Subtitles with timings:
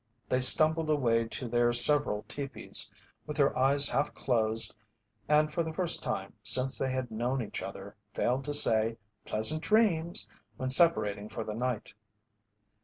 [0.27, 2.91] They stumbled away to their several teepees
[3.27, 4.73] with their eyes half closed
[5.29, 9.61] and for the first time since they had known each other failed to say "pleasant
[9.61, 10.27] dreams!"
[10.57, 11.93] when separating for the night.